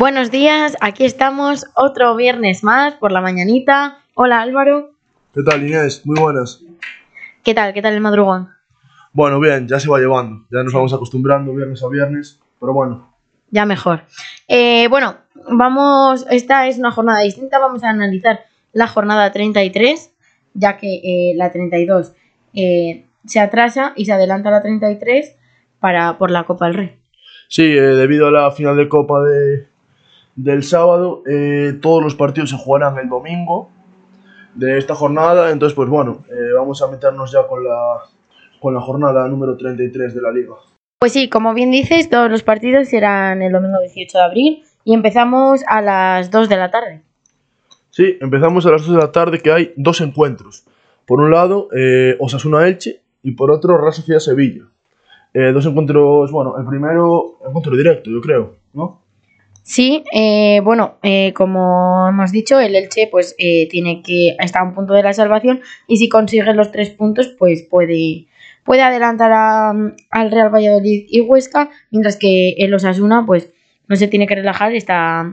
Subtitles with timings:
[0.00, 3.98] Buenos días, aquí estamos otro viernes más por la mañanita.
[4.14, 4.92] Hola Álvaro.
[5.34, 6.06] ¿Qué tal Inés?
[6.06, 6.64] Muy buenas.
[7.44, 7.74] ¿Qué tal?
[7.74, 8.48] ¿Qué tal el madrugón?
[9.12, 10.46] Bueno, bien, ya se va llevando.
[10.50, 13.12] Ya nos vamos acostumbrando viernes a viernes, pero bueno.
[13.50, 14.04] Ya mejor.
[14.48, 15.18] Eh, bueno,
[15.50, 18.40] vamos, esta es una jornada distinta, vamos a analizar
[18.72, 20.14] la jornada 33,
[20.54, 22.14] ya que eh, la 32
[22.54, 25.36] eh, se atrasa y se adelanta la 33
[25.78, 26.96] para, por la Copa del Rey.
[27.48, 29.68] Sí, eh, debido a la final de Copa de,
[30.42, 33.68] del sábado, eh, todos los partidos se jugarán el domingo
[34.54, 35.50] de esta jornada.
[35.50, 37.98] Entonces, pues bueno, eh, vamos a meternos ya con la,
[38.60, 40.54] con la jornada número 33 de la liga.
[40.98, 44.94] Pues sí, como bien dices, todos los partidos serán el domingo 18 de abril y
[44.94, 47.02] empezamos a las 2 de la tarde.
[47.90, 50.64] Sí, empezamos a las 2 de la tarde que hay dos encuentros.
[51.06, 54.64] Por un lado, eh, Osasuna-Elche y por otro, Real Sociedad-Sevilla.
[55.32, 59.00] Eh, dos encuentros, bueno, el primero, encuentro directo, yo creo, ¿no?
[59.62, 64.64] Sí, eh, bueno, eh, como hemos dicho, el Elche pues eh, tiene que estar a
[64.64, 68.26] un punto de la salvación y si consigue los tres puntos pues puede,
[68.64, 69.70] puede adelantar a-
[70.10, 73.52] al Real Valladolid y Huesca, mientras que el Osasuna pues
[73.86, 75.32] no se tiene que relajar, está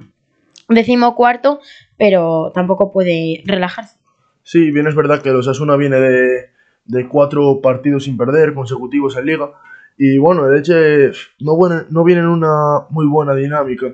[0.70, 1.59] decimocuarto,
[1.98, 3.98] pero tampoco puede relajarse.
[4.44, 6.50] Sí, bien es verdad que el Osasuna viene de,
[6.86, 9.52] de cuatro partidos sin perder consecutivos en Liga.
[9.98, 13.88] Y bueno, el Elche no, buena- no viene en una muy buena dinámica,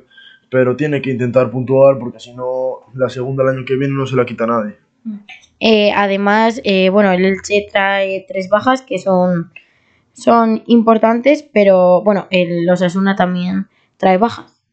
[0.53, 4.05] pero tiene que intentar puntuar porque si no, la segunda el año que viene no
[4.05, 4.75] se la quita nadie.
[5.59, 9.51] Eh, además, eh, bueno, el Elche trae tres bajas que son,
[10.13, 13.65] son importantes, pero bueno, el Osasuna también
[13.97, 14.63] trae bajas.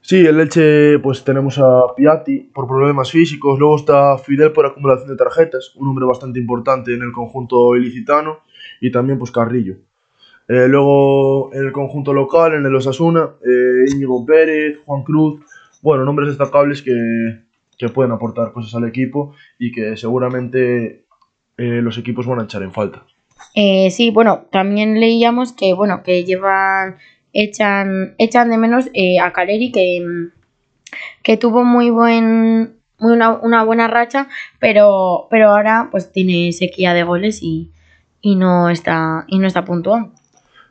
[0.00, 5.08] Sí, el Elche, pues tenemos a Piatti por problemas físicos, luego está Fidel por acumulación
[5.08, 8.40] de tarjetas, un hombre bastante importante en el conjunto ilicitano,
[8.80, 9.76] y también pues Carrillo.
[10.48, 15.40] Eh, luego en el conjunto local, en el Osasuna, eh, Íñigo Pérez, Juan Cruz,
[15.82, 16.92] bueno, nombres destacables que,
[17.76, 21.04] que pueden aportar cosas al equipo y que seguramente
[21.56, 23.04] eh, los equipos van a echar en falta.
[23.90, 26.96] Sí, bueno, también leíamos que, bueno, que llevan,
[27.32, 28.90] echan, echan de menos
[29.22, 30.04] a Caleri, que,
[31.22, 34.28] que tuvo muy buen, una, una buena racha,
[34.60, 37.72] pero, pero ahora pues tiene sequía de goles y,
[38.20, 40.12] y no está, y no está puntuando.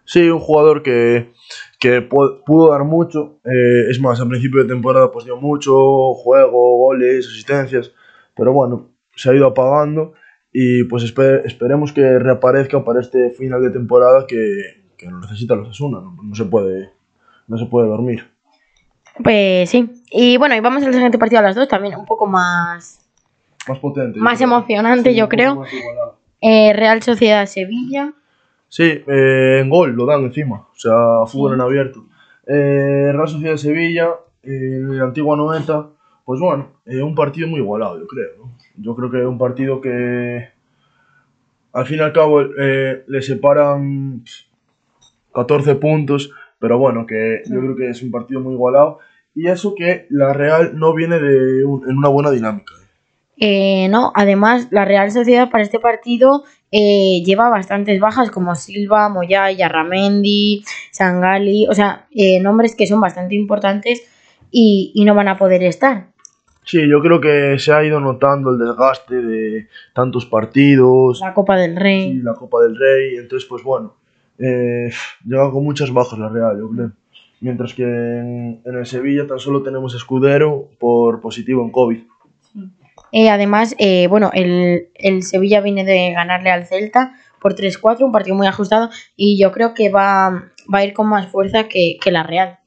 [0.05, 1.31] Sí, un jugador que,
[1.79, 3.39] que pu- pudo dar mucho.
[3.43, 7.91] eh, es más, a principio de temporada pues dio mucho, juego, goles, asistencias.
[8.35, 10.13] Pero bueno, se ha ido apagando
[10.51, 15.55] y pues espe- esperemos que reaparezca para este final de temporada que, que lo necesita
[15.55, 15.99] los Asuna.
[16.01, 16.91] No, no se puede,
[17.47, 18.29] no se puede dormir.
[19.23, 19.89] Pues sí.
[20.11, 22.99] Y bueno, y vamos al siguiente partido a las dos, también un poco más,
[23.67, 24.17] Más potente.
[24.19, 24.47] yo más creo.
[24.49, 25.63] emocionante, Sí, yo creo.
[26.41, 28.13] Eh, Real Sociedad Sevilla.
[28.67, 31.55] Sí, eh, en gol lo dan encima, o sea, fútbol Sí.
[31.55, 32.05] en abierto.
[32.47, 34.09] Eh, Real Sociedad de Sevilla,
[34.43, 35.87] eh, en la antigua Noeta,
[36.25, 38.29] pues bueno, eh, un partido muy igualado, yo creo.
[38.39, 38.57] ¿no?
[38.77, 40.49] Yo creo que es un partido que
[41.73, 44.45] al fin y al cabo eh, le separan pf,
[45.33, 48.99] 14 puntos, pero bueno, que yo creo que es un partido muy igualado.
[49.33, 52.73] Y eso que la Real no viene de un- en una buena dinámica.
[53.37, 59.09] Eh, no, además la Real Sociedad para este partido eh, lleva bastantes bajas como Silva,
[59.09, 64.03] Moyá, Ramendi, Sangali, o sea, eh, nombres que son bastante importantes
[64.51, 66.07] y, y no van a poder estar.
[66.63, 71.19] Sí, yo creo que se ha ido notando el desgaste de tantos partidos.
[71.21, 72.13] La Copa del Sí, Rey.
[72.23, 73.95] la Copa del Rey, entonces pues bueno,
[74.39, 74.89] eh,
[75.25, 76.91] llega con muchas bajas la Real, yo creo.
[77.41, 81.99] Mientras que en, en el Sevilla tan solo tenemos Escudero por positivo en COVID.
[83.17, 88.11] Eh, además, eh, bueno, el, el Sevilla viene de ganarle al Celta por 3-4, un
[88.11, 91.95] partido muy ajustado y yo creo que va, va a ir con más fuerza que,
[92.03, 92.59] que la Real.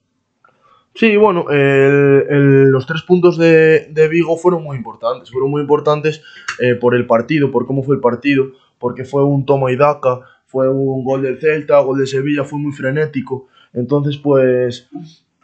[0.95, 6.23] Sí, bueno, el- los tres puntos de, de Vigo fueron muy importantes, fueron muy importantes
[6.63, 8.47] eh, por el partido, por cómo fue el partido,
[8.79, 12.59] porque fue un toma y daca, fue un gol del Celta, gol de Sevilla, fue
[12.59, 13.49] muy frenético.
[13.75, 14.89] Entonces, pues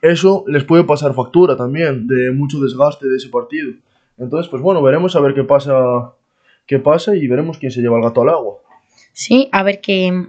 [0.00, 3.70] eso les puede pasar factura también de mucho desgaste de ese partido.
[4.18, 6.12] Entonces, pues bueno, veremos a ver qué pasa,
[6.66, 8.56] qué pasa y veremos quién se lleva el gato al agua.
[9.12, 10.28] Sí, a ver qué,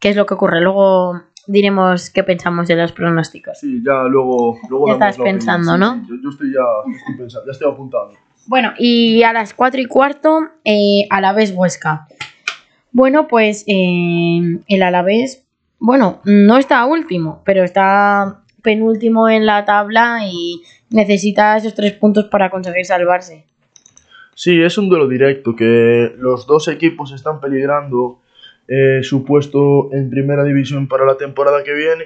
[0.00, 0.60] qué es lo que ocurre.
[0.60, 3.58] Luego diremos qué pensamos de los pronósticos.
[3.60, 5.36] Sí, ya luego, luego Ya estás opinión.
[5.36, 5.94] pensando, ¿no?
[5.94, 8.14] sí, yo, yo estoy ya estoy pensando, ya estoy apuntando.
[8.48, 12.06] Bueno, y a las 4 y cuarto, eh, Alavés Huesca.
[12.92, 15.44] Bueno, pues eh, el Alavés,
[15.78, 22.26] bueno, no está último, pero está penúltimo en la tabla y necesita esos tres puntos
[22.26, 23.44] para conseguir salvarse.
[24.34, 28.20] Sí, es un duelo directo que los dos equipos están peligrando
[28.68, 32.04] eh, su puesto en primera división para la temporada que viene.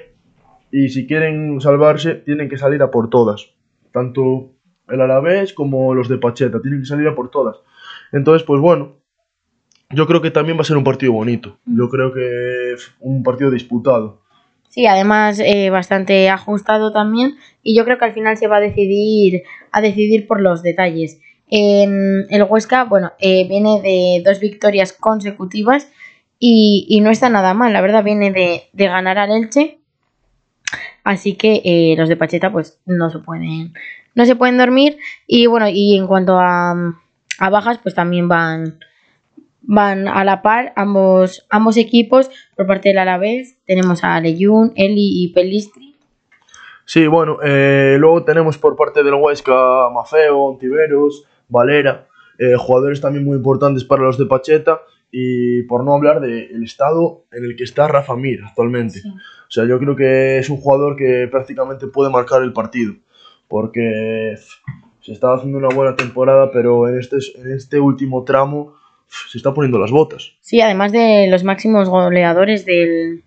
[0.73, 3.49] y si quieren salvarse tienen que salir a por todas.
[3.91, 4.53] Tanto
[4.87, 7.57] el Alavés como los de Pacheta, tienen que salir a por todas.
[8.13, 8.97] Entonces, pues bueno,
[9.89, 11.57] yo creo que también va a ser un partido bonito.
[11.65, 14.20] Yo creo que un partido disputado.
[14.71, 18.61] Sí, además eh, bastante ajustado también y yo creo que al final se va a
[18.61, 21.19] decidir a decidir por los detalles.
[21.49, 25.91] En el Huesca, bueno, eh, viene de dos victorias consecutivas
[26.39, 29.79] y, y, no está nada mal, la verdad, viene de, de ganar al Elche.
[31.03, 33.73] Así que eh, los de Pacheta pues no se pueden
[34.15, 36.95] no se pueden dormir y bueno, y en cuanto a,
[37.39, 38.79] a bajas pues también van
[39.61, 43.57] van a la par ambos, ambos equipos por parte del Alavés.
[43.65, 45.95] Tenemos a Leyun, Eli y Pelistri.
[46.85, 53.23] Sí, bueno, eh, luego tenemos por parte del Huesca Mafeo, Ontiveros, Valera, eh, jugadores también
[53.23, 54.81] muy importantes para los de Pacheta
[55.11, 58.99] y por no hablar del estado en el que está Rafa Mir actualmente.
[58.99, 59.09] Sí.
[59.09, 62.93] O sea, yo creo que es un jugador que prácticamente puede marcar el partido
[63.47, 64.35] porque
[65.01, 68.75] se estaba haciendo una buena temporada, pero en este, en este último tramo
[69.29, 70.33] se está poniendo las botas.
[70.39, 73.23] Sí, además de los máximos goleadores del,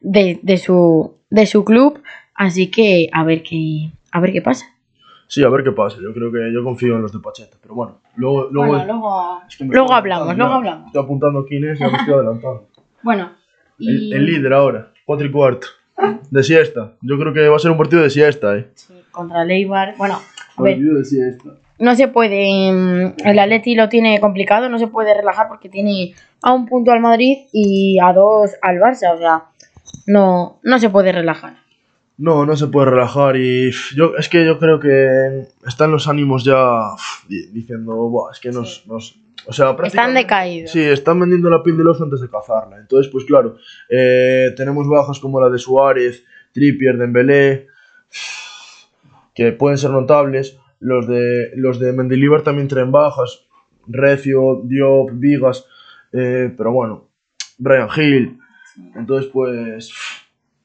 [0.00, 2.02] de, de, su, de su club,
[2.34, 4.66] así que a ver qué, a ver qué pasa.
[5.26, 5.98] Sí, a ver qué pasa.
[6.02, 9.42] Yo creo que yo confío en los de Pacheta, pero bueno, luego, luego, bueno, luego,
[9.46, 10.86] es que luego hablamos, luego hablamos.
[10.86, 12.68] Estoy apuntando quién es y me estoy adelantando.
[13.02, 13.32] Bueno,
[13.78, 13.90] y...
[13.90, 15.66] el, el, líder ahora, cuatro y cuarto.
[16.30, 16.94] De siesta.
[17.02, 18.70] Yo creo que va a ser un partido de siesta, ¿eh?
[18.74, 19.96] Sí, contra Leibar.
[19.98, 20.20] Bueno,
[20.56, 20.78] a ver.
[20.78, 22.72] de siesta no se puede.
[22.72, 26.92] mm, El Atleti lo tiene complicado, no se puede relajar porque tiene a un punto
[26.92, 29.14] al Madrid y a dos al Barça.
[29.14, 29.44] O sea,
[30.06, 31.56] no, no se puede relajar.
[32.16, 36.44] No, no se puede relajar y yo es que yo creo que están los ánimos
[36.44, 36.80] ya
[37.28, 38.82] diciendo, Buah, es que nos, sí.
[38.88, 40.72] nos o sea, están decaídos.
[40.72, 42.76] Sí, están vendiendo la piel del oso antes de cazarla.
[42.76, 43.56] Entonces, pues claro,
[43.88, 47.68] eh, tenemos bajas como la de Suárez, Trippier, Dembélé,
[49.34, 50.58] que pueden ser notables.
[50.80, 53.44] Los de, los de Mendilibar también traen bajas.
[53.86, 55.64] Recio, Diop, Vigas.
[56.12, 57.08] Eh, pero bueno,
[57.58, 58.38] Brian Hill.
[58.94, 59.92] Entonces, pues.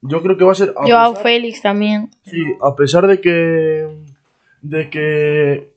[0.01, 0.73] Yo creo que va a ser.
[0.77, 2.11] A Joao pesar, Félix también.
[2.25, 4.05] Sí, a pesar de que.
[4.61, 5.73] De que.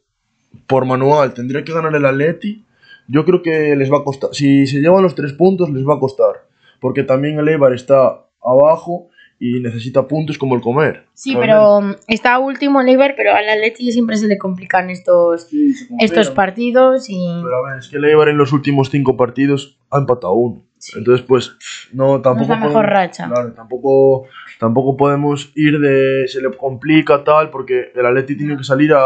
[0.67, 2.65] Por manual tendría que ganar el Atleti.
[3.09, 4.31] Yo creo que les va a costar.
[4.33, 6.47] Si se llevan los tres puntos, les va a costar.
[6.81, 11.05] Porque también el Eibar está abajo y necesita puntos como el comer.
[11.15, 11.47] Sí, ¿sabes?
[11.47, 16.31] pero está último el Eibar, pero al Atleti siempre se le complican estos, Sí, estos
[16.31, 19.99] partidos y Pero a ver, es que el Eibar en los últimos cinco partidos ha
[19.99, 20.63] empatado uno.
[20.95, 21.57] Entonces, pues,
[21.93, 22.37] no, tampoco.
[22.37, 23.27] no es la mejor podemos- racha.
[23.29, 24.25] Claro, tampoco,
[24.61, 26.29] tampoco podemos ir de.
[26.29, 29.01] Se le complica tal, porque el Atleti tiene que salir a,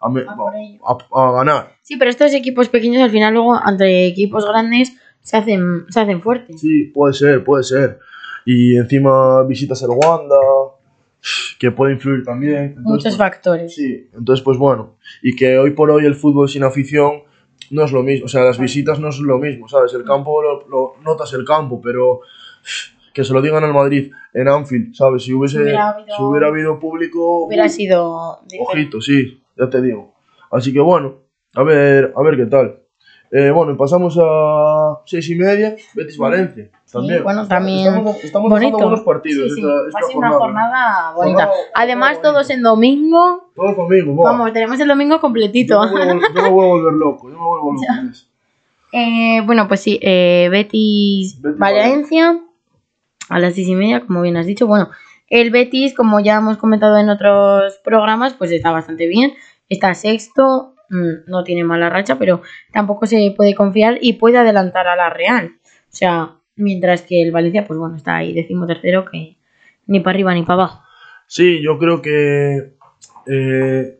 [0.00, 1.76] a, me- A a- a ganar.
[1.82, 6.22] Sí, pero estos equipos pequeños al final luego ante equipos grandes se hacen, se hacen
[6.22, 6.60] fuertes.
[6.60, 7.98] Sí, puede ser, puede ser.
[8.46, 10.36] Y encima visitas el Wanda,
[11.58, 12.74] que puede influir también.
[12.78, 13.74] Entonces, Muchos pues, factores.
[13.74, 17.22] Sí, entonces pues bueno, y que hoy por hoy el fútbol sin afición
[17.70, 19.92] no es lo mismo, o sea, las visitas no es lo mismo, ¿sabes?
[19.94, 22.20] El campo lo, lo- notas el campo, pero
[23.12, 25.24] que se lo digan al Madrid en Anfield, ¿sabes?
[25.24, 29.82] Si hubiese Hubiera habido- si hubiera habido público, Hubiera uy, sido ojito, sí, ya te
[29.82, 30.14] digo.
[30.52, 31.22] Así que bueno,
[31.54, 32.80] a ver, a ver qué tal.
[33.32, 36.68] Eh, bueno, y pasamos a seis y media, Betis Valencia.
[36.92, 37.24] También.
[37.24, 38.78] bueno, también Estamos, estamos bonito.
[38.78, 41.12] buenos partidos Sí, sí, esta, va a esta ser una jornada.
[41.14, 41.46] bonita.
[41.46, 42.54] Jornada- Además, jornada todos bonita.
[42.54, 43.50] en domingo.
[43.54, 44.30] Todos conmigo, buah.
[44.32, 45.84] Vamos, tenemos el domingo completito.
[45.84, 47.84] Yo me, voy a, vol- yo me voy a volver loco, yo me vuelvo loco.
[48.92, 52.40] Eh, bueno, pues sí, eh, Betis, Betis Valencia
[53.28, 54.66] a las seis y media, como bien has dicho.
[54.66, 54.88] Bueno,
[55.28, 59.32] el Betis, como ya hemos comentado en otros programas, pues está bastante bien.
[59.68, 64.88] Está sexto, mm, no tiene mala racha, pero tampoco se puede confiar y puede adelantar
[64.88, 65.52] a la Real.
[65.64, 69.36] O sea, mientras que el Valencia, pues bueno, está ahí décimo tercero, que
[69.86, 70.82] ni para arriba ni para abajo.
[71.26, 72.74] Sí, yo creo que
[73.26, 73.98] eh,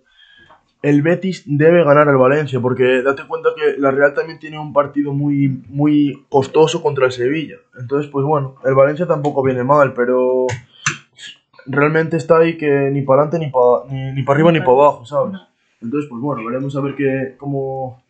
[0.83, 4.73] el Betis debe ganar al Valencia, porque date cuenta que la Real también tiene un
[4.73, 7.57] partido muy, muy costoso contra el Sevilla.
[7.79, 10.47] Entonces, pues bueno, el Valencia tampoco viene mal, pero
[11.67, 14.73] realmente está ahí que ni para adelante ni para ni, ni para arriba ni para
[14.73, 15.35] abajo, ¿sabes?
[15.81, 18.03] Entonces, pues bueno, veremos a ver qué, cómo,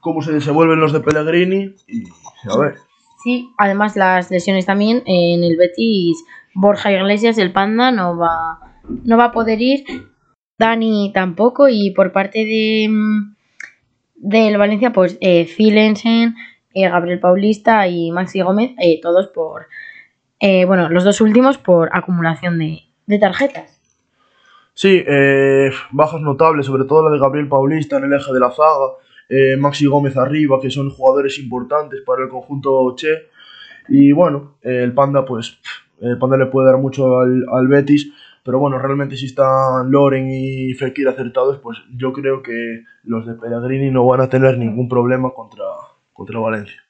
[0.00, 2.04] cómo se desenvuelven los de Pellegrini y
[2.50, 2.76] a ver.
[3.22, 8.58] Sí, además las lesiones también en el Betis, Borja Iglesias, el Panda, no va,
[9.04, 9.84] no va a poder ir,
[10.58, 13.34] Dani tampoco, y por parte de mm,
[14.16, 16.34] del Valencia, pues eh, Zilensen,
[16.74, 19.68] eh, Gabriel Paulista y Maxi Gómez, eh, todos por,
[20.40, 23.73] eh, bueno, los dos últimos por acumulación de, de tarjetas.
[24.74, 28.50] Sí, eh, bajas notables, sobre todo la de Gabriel Paulista en el eje de la
[28.50, 28.92] zaga,
[29.28, 33.28] eh, Maxi Gómez arriba, que son jugadores importantes para el conjunto Che.
[33.88, 35.58] Y bueno, el Panda, pues
[36.00, 38.12] Eh, Panda le puede dar mucho al, al Betis,
[38.44, 43.34] pero bueno, realmente si están Loren y Fekir acertados, pues yo creo que los de
[43.34, 45.64] Pellegrini no van a tener ningún problema contra,
[46.12, 46.82] contra Valencia.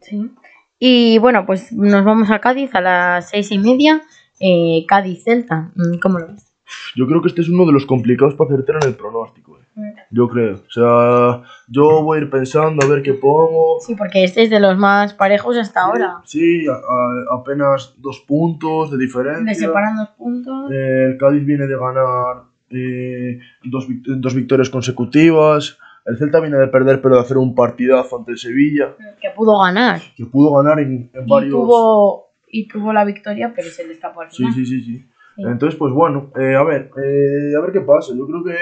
[0.00, 0.30] Sí.
[0.78, 4.02] Y bueno, pues nos vamos a Cádiz a las seis y media.
[4.38, 5.72] Eh, Cádiz-Celta,
[6.02, 6.54] ¿cómo lo ves?
[6.96, 9.58] Yo creo que este es uno de los complicados para acertar en el pronóstico.
[9.58, 9.62] eh.
[9.76, 9.90] Mm.
[10.10, 10.54] Yo creo.
[10.54, 13.78] O sea, yo voy a ir pensando a ver qué pongo.
[13.80, 16.20] Sí, porque este es de los más parejos hasta ahora.
[16.24, 19.44] Sí, a- a- apenas dos puntos de diferencia.
[19.44, 20.70] Le separan dos puntos.
[20.72, 25.78] Eh, el Cádiz viene de ganar eh, dos, dos victorias consecutivas.
[26.04, 29.58] El Celta viene de perder, pero de hacer un partidazo ante el Sevilla, Que pudo
[29.60, 30.00] ganar.
[30.16, 31.50] que pudo ganar en, en Y varios.
[31.52, 34.52] tuvo, y tuvo la victoria, pero se le escapó al final.
[34.54, 34.96] sí, sí, sí.
[34.98, 35.06] Sí.
[35.38, 38.14] Entonces, pues bueno, eh, a ver, eh, a ver qué pasa.
[38.16, 38.56] Yo creo que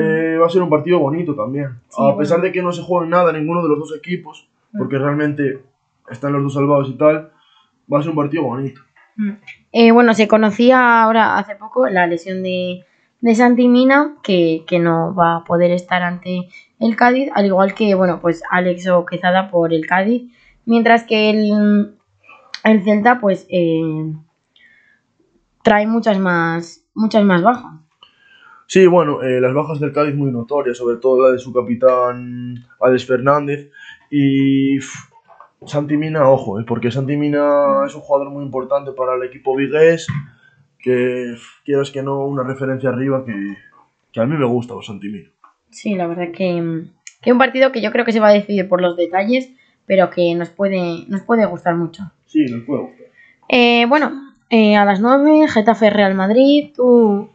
[0.00, 1.80] eh, va a ser un partido bonito también.
[1.88, 2.46] Sí, a pesar bueno.
[2.48, 4.78] de que no se juega nada ninguno de los dos equipos, Mm.
[4.78, 5.60] porque realmente
[6.10, 7.30] están los dos salvados y tal,
[7.92, 8.80] va a ser un partido bonito.
[9.16, 9.92] Mm.
[9.92, 12.84] Bueno, se conocía ahora hace poco la lesión de,
[13.20, 16.48] de Santi Mina, que, que no va a poder estar ante
[16.80, 20.30] el Cádiz, al igual que, bueno, pues Alex o Quezada por el Cádiz,
[20.66, 21.94] mientras que el,
[22.64, 24.12] el Celta, pues, eh,
[25.64, 27.72] trae muchas más, muchas más bajas.
[28.66, 32.64] Sí, bueno, eh, las bajas del Cádiz muy notorias, sobre todo la de su capitán
[32.80, 33.70] Alex Fernández.
[34.10, 34.94] Y uf,
[35.66, 39.56] Santi Mina, ojo, eh, porque Santi Mina es un jugador muy importante para el equipo
[39.56, 40.06] vigués,
[40.78, 43.56] que uf, quieras que no, una referencia arriba que,
[44.12, 45.30] que a mí me gusta, Santi Mina.
[45.70, 46.84] Sí, la verdad que,
[47.22, 49.50] que un partido que yo creo que se va a decidir por los detalles,
[49.86, 52.02] pero que nos puede, nos puede gustar mucho.
[52.26, 53.06] Sí, nos puede gustar.
[53.48, 56.70] Eh, bueno, eh, a las 9, Getafe Real Madrid.
[56.74, 57.28] Tú,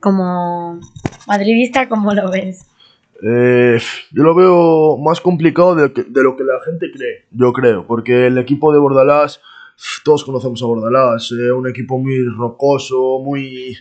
[0.00, 0.80] como
[1.26, 2.66] madridista, ¿cómo lo ves?
[3.22, 3.78] Eh,
[4.10, 7.86] yo lo veo más complicado de, que- de lo que la gente cree, yo creo,
[7.86, 9.40] porque el equipo de Bordalás,
[10.04, 13.76] todos conocemos a Bordalás, eh, un equipo muy rocoso, muy...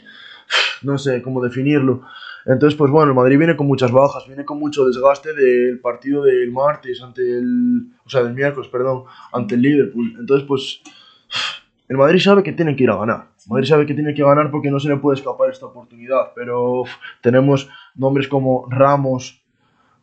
[0.83, 2.03] no sé cómo definirlo.
[2.45, 6.23] Entonces, pues bueno, el Madrid viene con muchas bajas, viene con mucho desgaste del partido
[6.23, 7.87] del martes ante el...
[8.05, 10.15] o sea, del miércoles, perdón, ante el Liverpool.
[10.19, 10.81] Entonces, pues
[11.91, 13.25] el Madrid sabe que tiene que ir a ganar.
[13.43, 16.31] El Madrid sabe que tiene que ganar porque no se le puede escapar esta oportunidad.
[16.33, 19.43] Pero uf, tenemos nombres como Ramos,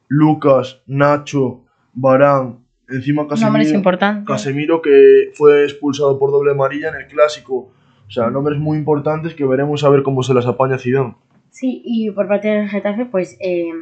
[0.07, 1.63] Lucas, Nacho,
[1.95, 2.59] Barán,
[2.91, 4.27] encima Nombres Casemiro, importantes.
[4.27, 7.71] Casemiro que fue expulsado por doble amarilla en el clásico.
[8.07, 11.17] O sea, nombres muy importantes que veremos a ver cómo se las apaña Zidane.
[11.49, 13.73] Sí, y por parte del Getafe, pues eh,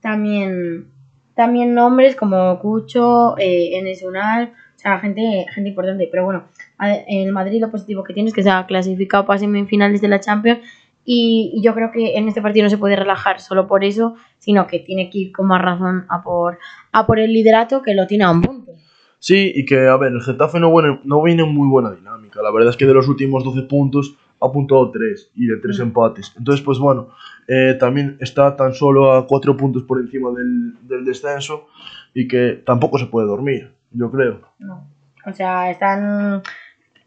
[0.00, 0.86] también,
[1.34, 6.08] también nombres como Cucho, eh, Enes Unal, o sea, gente, gente importante.
[6.08, 6.44] Pero bueno,
[6.80, 10.20] el Madrid lo positivo que tiene es que se ha clasificado para semifinales de la
[10.20, 10.60] Champions.
[11.08, 14.66] Y, yo creo que en este partido no se puede relajar solo por eso, sino
[14.66, 16.58] que tiene que ir con más razón a por,
[16.92, 18.72] a por el liderato que lo tiene a un punto.
[19.20, 22.42] Sí, y que, a ver, el Getafe no, viene- no viene en muy buena dinámica.
[22.42, 25.78] La verdad es que de los últimos 12 puntos ha apuntado 3 y de 3
[25.78, 25.82] Mm.
[25.82, 26.32] empates.
[26.36, 27.08] Entonces, pues bueno,
[27.48, 31.68] eh, también está tan solo a 4 puntos por encima del, del descenso
[32.14, 34.40] y que tampoco se puede dormir, yo creo.
[34.58, 34.86] No.
[35.24, 36.42] O sea, están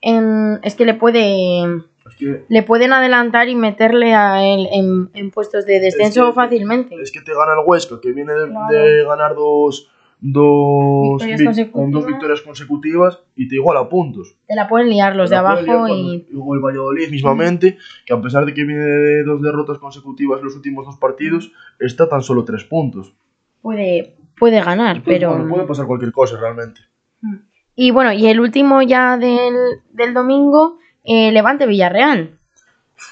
[0.01, 0.59] en...
[0.63, 1.61] Es que le puede...
[2.07, 6.29] Es que, Le pueden adelantar y meterle a él en, en puestos de descenso Es
[6.29, 6.95] que- fácilmente.
[7.01, 8.73] es que te gana el Huesca, que viene de, Claro.
[8.75, 14.35] de ganar dos, dos Victorias con dos victorias consecutivas y te iguala puntos.
[14.47, 16.27] Te la pueden liar los de liar abajo cuando- y...
[16.35, 20.45] o el Valladolid mismamente, que a pesar de que viene de dos derrotas consecutivas en
[20.45, 23.13] los últimos dos partidos, está tan solo tres puntos.
[23.61, 25.29] puede, puede ganar, Entonces, pero...
[25.31, 26.81] bueno, puede pasar cualquier cosa realmente.
[27.81, 29.55] Y bueno, y el último ya del,
[29.93, 32.37] del domingo, eh, Levante Villarreal.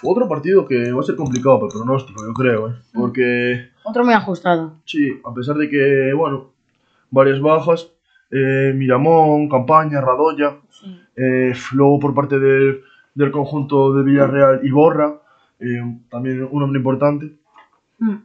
[0.04, 2.74] Otro partido que va a ser complicado para el pronóstico, yo creo, ¿eh?
[2.94, 4.74] porque Otro muy ajustado.
[4.84, 6.52] sí, a pesar de que, bueno,
[7.10, 7.90] varias bajas,
[8.30, 10.58] eh, Miramón, Campaña, Radoya,
[11.16, 12.82] eh, luego por parte del,
[13.16, 15.22] del conjunto de Villarreal Iborra,
[15.62, 15.82] eh,
[16.12, 17.38] también un hombre importante.
[18.00, 18.18] Mm.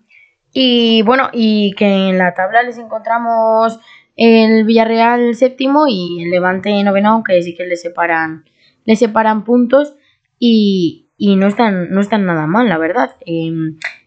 [0.54, 3.78] Y bueno, y que en la tabla les encontramos
[4.16, 8.45] el Villarreal séptimo y el Levante noveno, aunque sí que le separan,
[8.85, 9.95] le separan puntos
[10.38, 13.16] y, y no están, no están nada mal, la verdad.
[13.26, 13.52] Eh,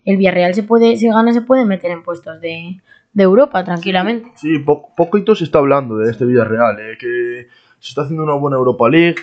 [0.05, 2.77] el Villarreal se puede, si gana, se puede meter en puestos de,
[3.13, 4.31] de Europa tranquilamente.
[4.35, 7.47] Sí, po- poquito se está hablando de este Villarreal, eh, que
[7.79, 9.15] se está haciendo una buena Europa League.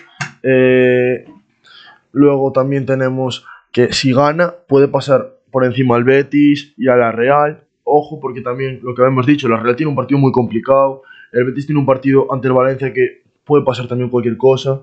[0.43, 1.25] eh,
[2.12, 7.12] luego también tenemos que si gana puede pasar por encima al Betis y a la
[7.12, 7.65] Real.
[7.85, 11.03] Ojo, porque también lo que hemos dicho, la Real tiene un partido muy complicado.
[11.33, 14.83] El Betis tiene un partido ante el Valencia que puede pasar también cualquier cosa.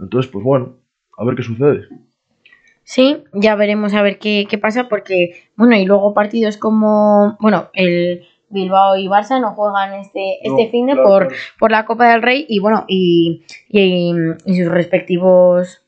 [0.00, 0.76] Entonces, pues bueno,
[1.18, 1.88] a ver qué sucede.
[2.82, 7.68] Sí, ya veremos a ver qué, qué pasa porque, bueno, y luego partidos como, bueno,
[7.74, 11.42] el Bilbao y Barça no juegan este, este fin de claro, por, claro.
[11.58, 14.12] por la Copa del Rey y bueno, y, y,
[14.44, 15.82] y sus respectivos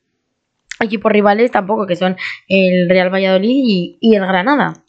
[0.80, 2.16] equipos rivales tampoco, que son
[2.49, 4.81] el Real Valladolid y, y el Granada.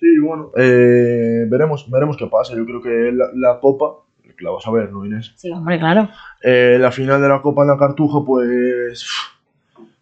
[0.00, 2.54] Sí, bueno, eh, veremos, veremos qué pasa.
[2.56, 5.34] Yo creo que la, la Copa, que la vas a ver, ¿no, Inés?
[5.36, 6.08] Sí, hombre, claro.
[6.42, 9.06] Eh, la final de la Copa en la Cartuja, pues.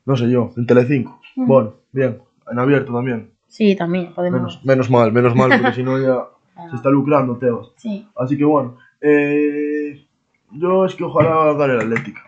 [0.06, 1.20] No sé yo, en Telecinco.
[1.34, 2.18] Bueno, bien,
[2.50, 3.30] en abierto también.
[3.48, 4.40] Sí, también podemos.
[4.40, 6.28] Menos, menos mal, menos mal, porque si no ya
[6.70, 7.72] se está lucrando, Tebas.
[7.76, 8.06] Sí.
[8.16, 10.06] Así que bueno, eh,
[10.52, 12.20] yo es que ojalá gane el Atlético.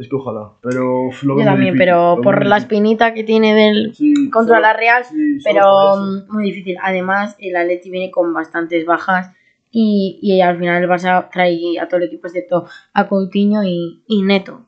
[0.00, 1.38] Es que ojalá, pero lo.
[1.38, 3.94] Yo también, difícil, pero por la espinita que tiene del.
[3.94, 6.76] Sí, contra solo- la Real, sí, pero mm, muy difícil.
[6.82, 9.30] Además, el Atleti viene con bastantes bajas
[9.70, 14.02] y, y al final el Barça trae a todo el equipo excepto a Coutinho y,
[14.06, 14.66] y Neto.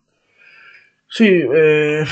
[1.08, 2.04] Sí, eh,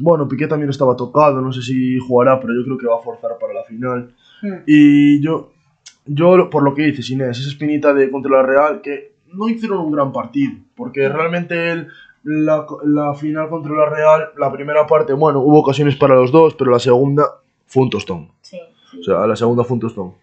[0.00, 3.02] bueno, Piqué también estaba tocado, no sé si jugará, pero yo creo que va a
[3.02, 4.14] forzar para la final.
[4.66, 5.52] Y yo,
[6.06, 9.78] yo por lo que dices, Inés, esa espinita de contra la Real, que no hicieron
[9.78, 11.88] un gran partido, porque realmente el,
[12.24, 16.54] la, la final contra la Real, la primera parte, bueno, hubo ocasiones para los dos,
[16.54, 17.24] pero la segunda
[17.66, 18.32] fue un tostón.
[18.40, 18.60] Sí,
[18.90, 19.00] sí.
[19.00, 20.14] O sea, la segunda fue un tostón.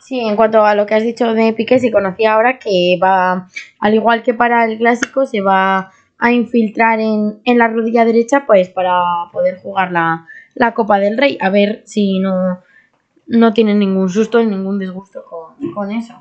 [0.00, 3.46] Sí, en cuanto a lo que has dicho de Piqué, sí conocía ahora que va,
[3.78, 8.44] al igual que para el clásico, se va a infiltrar en, en la rodilla derecha
[8.46, 9.00] pues para
[9.32, 11.38] poder jugar la, la Copa del Rey.
[11.40, 12.60] A ver si no,
[13.26, 16.14] no tienen ningún susto ni ningún disgusto con, con eso.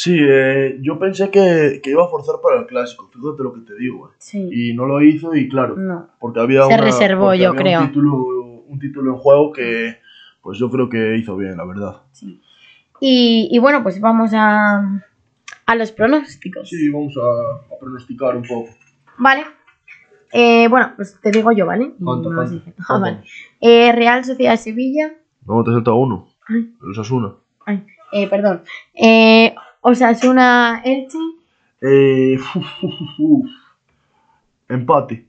[0.00, 3.62] Sí, eh, yo pensé que, que iba a forzar para el clásico, fíjate lo que
[3.62, 4.08] te digo.
[4.10, 4.14] eh.
[4.18, 4.48] Sí.
[4.52, 6.08] Y no lo hizo y claro, No.
[6.20, 7.80] porque había, Se una- reservó, porque yo había creo.
[7.80, 8.14] Un título,
[8.68, 9.96] un título en juego que
[10.40, 12.02] pues yo creo que hizo bien, la verdad.
[12.12, 12.40] Sí.
[13.00, 15.02] Y, y bueno, pues vamos a,
[15.66, 16.68] a los pronósticos.
[16.68, 18.70] Sí, vamos a, a pronosticar un poco.
[19.18, 19.46] Vale.
[20.32, 21.94] Eh, bueno, pues te digo yo, ¿vale?
[22.00, 22.52] ¿Cuánto, vas
[22.86, 23.08] cuánto?
[23.08, 23.22] Ah.
[23.60, 25.12] Eh, Real Sociedad Sevilla.
[25.44, 26.28] No, te salta uno.
[26.48, 27.34] Ay, Los Asuna.
[27.66, 28.62] ay, eh, perdón.
[29.80, 31.18] Osasuna Elche.
[31.80, 33.46] Eh, uf, uf.
[34.68, 35.24] Empate.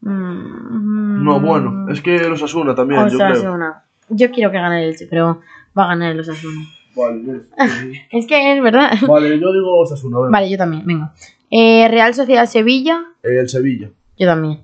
[0.00, 3.32] Mm, No, bueno, es que los Asuna también, yo creo.
[3.32, 3.84] Osasuna.
[4.08, 5.40] Yo quiero que gane el Elche, pero
[5.78, 6.64] va a ganar el Osasuna.
[6.96, 8.90] Vale, eh, Es que es verdad.
[9.06, 10.30] vale, yo digo Osasuna, venga.
[10.30, 11.12] Vale, yo también, venga.
[11.50, 13.04] Eh, Real Sociedad Sevilla.
[13.22, 14.60] Eh, el Sevilla, Yo también.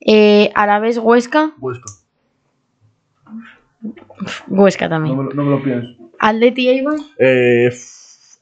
[0.00, 1.52] Eh, Alavés Huesca.
[1.60, 1.90] Huesca.
[4.48, 5.16] Huesca No también.
[5.16, 6.01] me, lo- no me lo pienso.
[6.22, 6.96] Atleti Eibar.
[7.18, 7.68] Eh,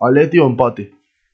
[0.00, 0.92] Atleti o empate.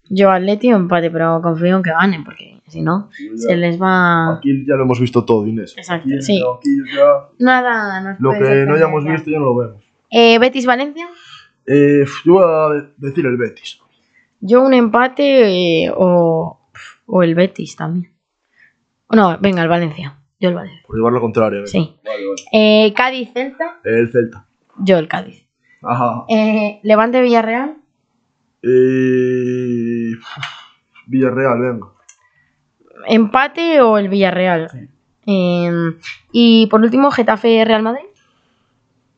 [0.09, 3.37] Yo Atleti o empate, pero confío en que ganen, porque si no, Ya.
[3.37, 4.37] se les va...
[4.37, 5.75] Aquí ya lo hemos visto todo, Inés.
[5.77, 6.41] Exacto, Aquí, sí.
[6.57, 9.11] aquí ya Nada, nos lo que no hayamos ya.
[9.13, 9.83] visto ya no lo vemos.
[10.11, 11.09] Eh, Betis Valencia.
[11.67, 13.81] Eh, yo voy a de- decir el Betis.
[14.41, 16.61] Yo un empate eh, o,
[17.07, 18.13] o el Betis también.
[19.11, 20.17] No, venga, el Valencia.
[20.39, 20.83] Yo el Valencia.
[20.87, 21.59] Por llevar la contraria.
[21.59, 21.67] venga.
[21.71, 21.97] Sí.
[22.05, 22.43] Vale, vale.
[22.87, 23.81] Eh, Cádiz Celta.
[23.83, 24.47] El Celta.
[24.79, 25.46] Yo el Cádiz.
[25.87, 26.25] Ajá.
[26.29, 27.77] Eh, Levante Villarreal.
[28.63, 30.13] Eh,
[31.07, 31.87] Villarreal, venga.
[33.09, 34.69] Empate o el Villarreal.
[34.71, 34.89] Sí.
[35.27, 35.71] Eh,
[36.33, 38.05] y por último, Getafe Real Madrid.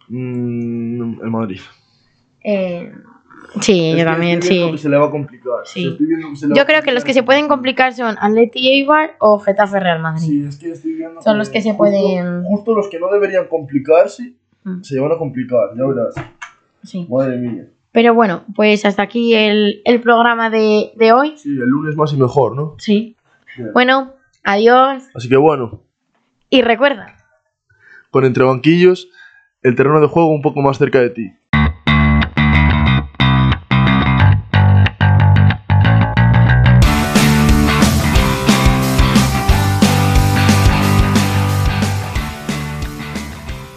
[0.08, 1.60] Mm, el Madrid.
[2.42, 2.92] Eh,
[3.60, 4.70] sí, Es yo que también, sí.
[4.72, 5.60] que se le va a complicar.
[5.64, 5.86] Sí.
[5.88, 7.92] Estoy viendo que se le va Yo a creo que los que se pueden complicar
[7.94, 10.26] son Atleti Eibar o Getafe Real Madrid.
[10.26, 13.10] Sí, es que estoy viendo Son los que se justo- pueden- Justo los que no
[13.10, 16.14] deberían complicarse Mm, se van a complicar, ya verás.
[16.82, 17.06] Sí.
[17.10, 17.66] Madre mía.
[17.92, 21.36] Pero bueno, pues hasta aquí el, el programa de, de hoy.
[21.36, 22.74] Sí, el lunes más y mejor, ¿no?
[22.78, 23.16] Sí.
[23.56, 23.72] Bien.
[23.72, 24.12] Bueno,
[24.44, 25.04] adiós.
[25.14, 25.82] Así que bueno,
[26.50, 27.16] Y recuerda,
[28.10, 29.08] con entre banquillos,
[29.62, 31.32] el terreno de juego un poco más cerca de ti.